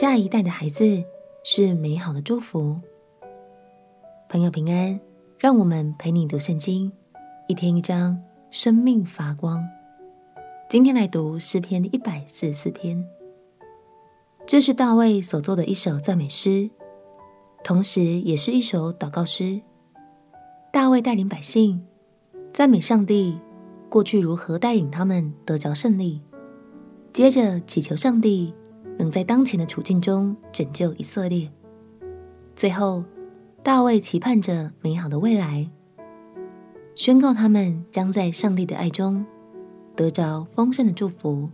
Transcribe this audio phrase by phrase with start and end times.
[0.00, 1.02] 下一代的孩子
[1.42, 2.78] 是美好的祝福。
[4.28, 5.00] 朋友平安，
[5.40, 6.92] 让我们陪你读圣经，
[7.48, 8.16] 一天一章，
[8.48, 9.60] 生命发光。
[10.70, 13.04] 今天来读诗篇一百四十四篇，
[14.46, 16.70] 这是大卫所作的一首赞美诗，
[17.64, 19.60] 同时也是一首祷告诗。
[20.72, 21.84] 大卫带领百姓
[22.52, 23.36] 赞美上帝，
[23.88, 26.22] 过去如何带领他们得着胜利。
[27.12, 28.54] 接着祈求上帝
[28.98, 31.50] 能在当前的处境中拯救以色列。
[32.54, 33.04] 最后，
[33.62, 35.70] 大卫期盼着美好的未来，
[36.94, 39.24] 宣告他们将在上帝的爱中
[39.94, 41.48] 得着丰盛的祝福。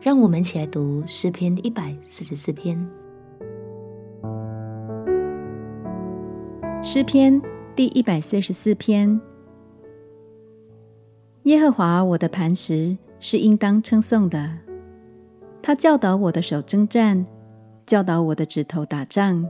[0.00, 2.78] 让我们一起来读诗篇一百四十四篇。
[6.82, 7.40] 诗篇
[7.74, 9.18] 第一百四十四篇：
[11.44, 12.96] 耶和华我的磐石。
[13.20, 14.50] 是应当称颂的。
[15.66, 17.24] 他教导我的手征战，
[17.86, 19.48] 教导我的指头打仗。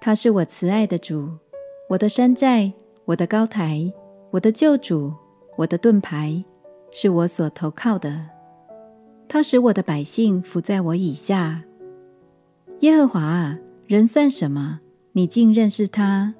[0.00, 1.28] 他是我慈爱的主，
[1.88, 2.72] 我的山寨，
[3.04, 3.92] 我的高台，
[4.32, 5.12] 我的救主，
[5.56, 6.44] 我的盾牌，
[6.90, 8.26] 是我所投靠的。
[9.28, 11.62] 他使我的百姓伏在我以下。
[12.80, 14.80] 耶和华啊，人算什么？
[15.12, 16.34] 你竟认识他；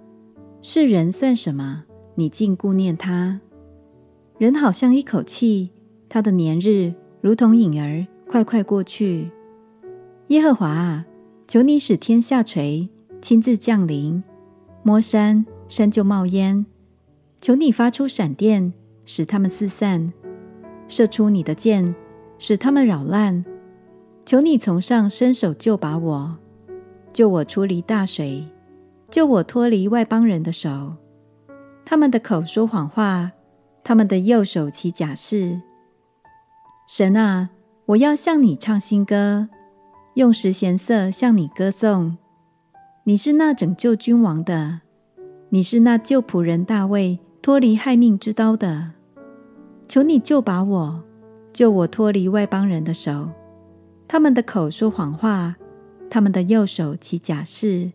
[0.62, 1.84] 是人算什么？
[2.17, 3.41] 你竟顾念他。
[4.39, 5.70] 人好像一口气。
[6.09, 9.28] 他的年日如同影儿，快快过去。
[10.28, 11.05] 耶和华啊，
[11.48, 12.89] 求你使天下垂，
[13.20, 14.22] 亲自降临，
[14.84, 16.64] 摸山，山就冒烟。
[17.41, 18.72] 求你发出闪电，
[19.05, 20.12] 使他们四散；
[20.87, 21.92] 射出你的箭，
[22.39, 23.45] 使他们扰乱。
[24.25, 26.37] 求你从上伸手救拔我，
[27.12, 28.47] 救我出离大水，
[29.11, 30.94] 救我脱离外邦人的手。
[31.84, 33.33] 他们的口说谎话，
[33.83, 35.61] 他们的右手起假誓。
[36.87, 37.50] 神啊，
[37.91, 39.49] 我要向你唱新歌，
[40.15, 42.19] 用十弦瑟向你歌颂。
[43.03, 44.83] 你是那拯救君王的，
[45.49, 48.93] 你是那救仆人大卫脱离害命之刀的。
[49.89, 51.03] 求你救拔我，
[51.53, 53.29] 救我脱离外邦人的手。
[54.06, 55.56] 他们的口说谎话，
[56.09, 57.91] 他们的右手起假誓。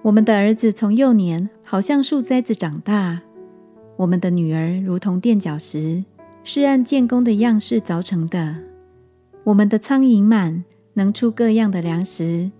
[0.00, 3.20] 我们的儿子从幼年好像树栽子长大，
[3.96, 6.02] 我们的女儿如同垫脚石。
[6.44, 8.56] 是按建工的样式凿成的。
[9.44, 12.50] 我们的苍蝇满，能出各样的粮食。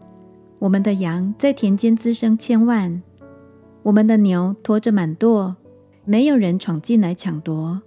[0.58, 3.02] 我们的羊在田间滋生千万。
[3.82, 5.54] 我们的牛驮着满垛，
[6.04, 7.80] 没有人闯进来抢夺，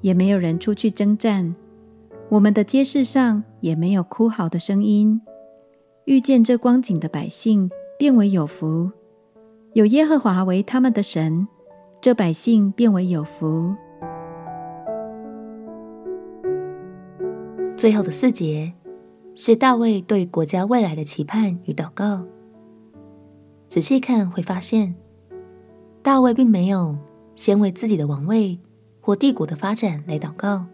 [0.00, 1.54] 也没有人出去征战。
[2.28, 5.20] 我们的街市上也没有哭嚎的声音。
[6.06, 8.90] 遇见这光景的百姓，便为有福。
[9.74, 11.46] 有耶和华为他们的神，
[12.00, 13.74] 这百姓便为有福。
[17.76, 18.72] 最后的四节
[19.34, 22.24] 是大卫对国家未来的期盼与祷告。
[23.68, 24.94] 仔细看会发现，
[26.02, 26.96] 大卫并没有
[27.34, 28.58] 先为自己的王位
[29.02, 30.64] 或帝国的发展来祷告，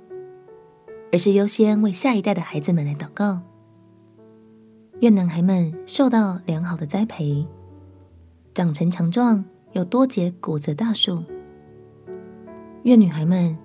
[1.11, 3.41] 而是优先为下一代的孩子们来祷告。
[5.01, 7.45] 愿男孩们受到良好的栽培，
[8.55, 11.21] 长成强壮又多结果子的大树。
[12.85, 13.59] 愿女孩们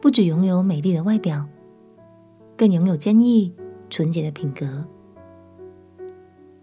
[0.00, 1.46] 不只拥有美丽的外表。
[2.58, 3.54] 更拥有坚毅、
[3.88, 4.84] 纯洁的品格。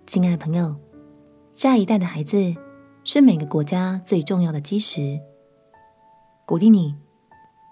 [0.06, 0.76] 亲爱的朋友，
[1.54, 2.54] 下一代的孩子
[3.06, 5.18] 是每个国家最重要的基石。
[6.46, 6.94] 鼓励你，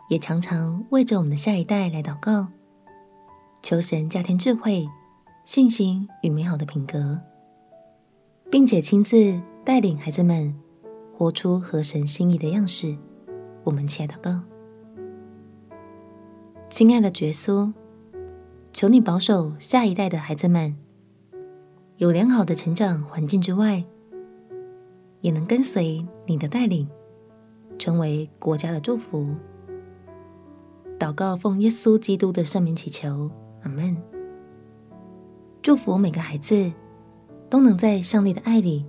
[0.09, 2.47] 也常常为着我们的下一代来祷告，
[3.61, 4.87] 求神加添智慧、
[5.43, 7.19] 信心与美好的品格，
[8.49, 10.57] 并且亲自带领孩子们
[11.17, 12.97] 活出合神心意的样式。
[13.65, 14.39] 我们起来祷告，
[16.69, 17.69] 亲爱的耶稣。
[18.73, 20.75] 求你保守下一代的孩子们，
[21.97, 23.83] 有良好的成长环境之外，
[25.21, 26.89] 也能跟随你的带领，
[27.77, 29.27] 成为国家的祝福。
[30.97, 33.29] 祷告奉耶稣基督的圣名祈求，
[33.61, 33.95] 阿门。
[35.61, 36.73] 祝福每个孩子
[37.51, 38.83] 都能在上帝的爱里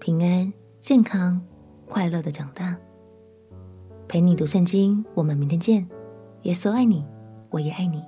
[0.00, 1.40] 平安、健康、
[1.86, 2.76] 快乐的长大。
[4.08, 5.88] 陪你读圣经，我们明天见。
[6.42, 7.06] 耶稣爱你，
[7.50, 8.02] 我也爱你。